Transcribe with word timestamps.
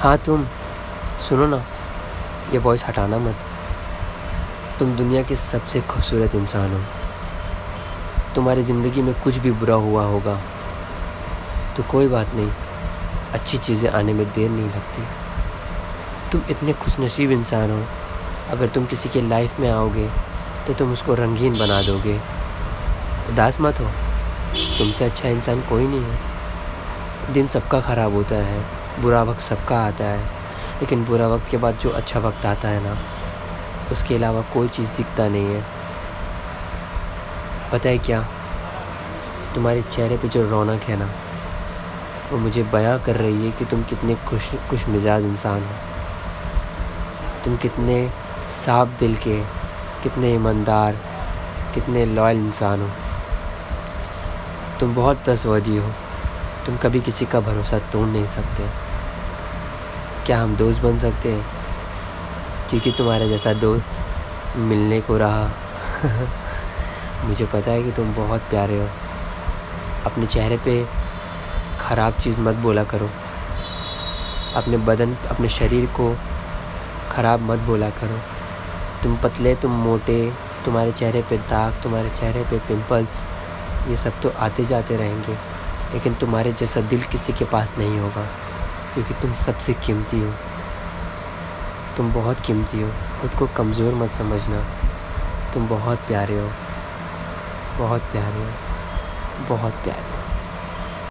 हाँ 0.00 0.16
तुम 0.18 0.44
सुनो 1.20 1.46
ना, 1.46 1.56
ये 2.52 2.58
वॉइस 2.58 2.84
हटाना 2.84 3.16
मत। 3.18 3.40
तुम 4.78 4.96
दुनिया 4.96 5.22
के 5.22 5.36
सबसे 5.36 5.80
खूबसूरत 5.82 6.34
इंसान 6.34 6.72
हो। 6.72 6.80
तुम्हारी 8.34 8.62
ज़िंदगी 8.62 9.02
में 9.02 9.12
कुछ 9.24 9.36
भी 9.38 9.50
बुरा 9.52 9.74
हुआ 9.76 10.04
होगा 10.04 10.38
तो 11.76 11.82
कोई 11.90 12.08
बात 12.08 12.34
नहीं, 12.34 12.50
अच्छी 13.34 13.58
चीज़ें 13.58 13.88
आने 13.90 14.12
में 14.12 14.24
देर 14.26 14.50
नहीं 14.50 14.66
लगती। 14.66 15.02
तुम 16.32 16.50
इतने 16.50 16.72
खुशनसीब 16.74 17.30
इंसान 17.30 17.70
हो, 17.70 17.82
अगर 18.50 18.68
तुम 18.68 18.86
किसी 18.86 19.08
के 19.08 19.28
लाइफ 19.28 19.60
में 19.60 19.70
आओगे 19.70 20.08
तो 20.66 20.74
तुम 20.74 20.92
उसको 20.92 21.14
रंगीन 21.16 21.58
बना 21.58 21.82
दोगे। 21.82 22.18
उदास 23.32 23.60
मत 23.60 23.80
हो, 23.80 23.90
तुमसे 24.78 25.04
अच्छा 25.04 25.28
इंसान 25.28 25.60
कोई 25.68 25.86
नहीं 25.86 26.02
है। 26.02 27.32
दिन 27.34 27.46
सबका 27.48 27.80
ख़राब 27.82 28.14
होता 28.14 28.44
है। 28.44 28.79
बुरा 29.02 29.22
वक्त 29.22 29.40
सबका 29.40 29.80
आता 29.80 30.04
है, 30.04 30.24
लेकिन 30.80 31.04
बुरा 31.04 31.26
वक्त 31.26 31.50
के 31.50 31.56
बाद 31.56 31.74
जो 31.74 31.90
अच्छा 31.90 32.20
वक्त 32.20 32.46
आता 32.46 32.68
है 32.68 32.80
ना, 32.84 32.96
उसके 33.92 34.14
अलावा 34.14 34.40
कोई 34.40 34.68
चीज़ 34.68 34.90
दिखता 34.92 35.28
नहीं 35.28 35.54
है। 35.54 35.64
पता 37.72 37.88
है 37.88 37.98
क्या? 37.98 38.22
तुम्हारे 39.54 39.82
चेहरे 39.82 40.16
पे 40.16 40.28
जो 40.28 40.50
रौनक 40.50 40.82
है 40.82 40.96
ना, 40.96 41.10
वो 42.32 42.38
मुझे 42.38 42.62
बयां 42.62 42.98
कर 42.98 43.16
रही 43.16 43.46
है 43.46 43.52
कि 43.52 43.64
तुम 43.64 43.82
कितने 43.82 44.14
खुश 44.14 44.50
खुश 44.70 44.86
मिजाज 44.86 45.24
इंसान 45.24 45.62
हो। 45.62 45.74
तुम 47.44 47.56
कितने 47.56 48.10
साफ़ 48.50 48.88
दिल 48.88 49.16
के, 49.16 49.40
कितने 50.02 50.34
ईमानदार, 50.34 50.96
कितने 51.74 52.04
लॉयल 52.06 52.36
इंसान 52.36 52.80
हो। 52.82 52.88
तुम 54.80 54.94
बहुत 54.94 55.22
तसवदी 55.26 55.76
हो। 55.76 55.90
तुम 56.66 56.76
कभी 56.76 57.00
किसी 57.00 57.26
का 57.26 57.40
भरोसा 57.40 57.78
तोड़ 57.78 58.06
नहीं 58.08 58.26
सकते। 58.26 58.89
क्या 60.26 60.42
हम 60.42 60.56
दोस्त 60.56 60.80
बन 60.80 60.98
सकते 60.98 61.32
हैं? 61.32 61.46
क्योंकि 62.70 62.92
तुम्हारा 62.92 63.26
जैसा 63.26 63.52
दोस्त 63.52 63.90
मिलने 64.56 65.00
को 65.00 65.16
रहा। 65.16 65.50
मुझे 67.24 67.46
पता 67.46 67.70
है 67.70 67.82
कि 67.82 67.92
तुम 67.92 68.14
बहुत 68.14 68.40
प्यारे 68.40 68.80
हो। 68.80 68.88
अपने 70.06 70.26
चेहरे 70.26 70.56
पे 70.56 70.86
ख़राब 71.80 72.12
चीज़ 72.12 72.40
मत 72.40 72.54
बोला 72.54 72.84
करो। 72.84 73.10
अपने 74.56 74.76
बदन, 74.76 75.14
अपने 75.14 75.48
शरीर 75.48 75.86
को 75.86 76.16
ख़राब 77.12 77.40
मत 77.40 77.58
बोला 77.58 77.90
करो। 77.90 78.18
तुम 79.02 79.16
पतले, 79.16 79.54
तुम 79.54 79.70
मोटे, 79.70 80.32
तुम्हारे 80.64 80.92
चेहरे 80.92 81.22
पे 81.22 81.38
दाग, 81.38 81.74
तुम्हारे 81.82 82.10
चेहरे 82.10 82.42
पे 82.42 82.58
पिंपल्स, 82.58 83.20
ये 83.88 83.96
सब 83.96 84.20
तो 84.20 84.32
आते 84.38 84.64
जाते 84.64 84.96
रहेंगे। 84.96 85.32
लेकिन 85.94 86.14
तुम्हारे 86.14 86.52
जैसा 86.52 86.80
दिल 86.80 87.02
किसी 87.02 87.32
के 87.32 87.44
पास 87.44 87.74
नहीं 87.78 87.98
होगा। 87.98 88.49
क्योंकि 88.94 89.14
तुम 89.14 89.34
सबसे 89.34 89.72
कीमती 89.72 90.20
हो। 90.20 90.32
तुम 91.96 92.12
बहुत 92.12 92.40
कीमती 92.40 92.82
हो। 92.82 92.90
खुद 93.20 93.34
को 93.34 93.46
कमज़ोर 93.46 93.94
मत 93.94 94.10
समझना। 94.10 94.64
तुम 95.54 95.68
बहुत 95.68 95.98
प्यारे 95.98 96.38
हो। 96.40 96.50
बहुत 97.78 98.00
प्यारे 98.00 98.44
हो। 98.44 98.50
बहुत 99.48 99.72
प्यारे 99.72 100.16
हो। 100.16 100.19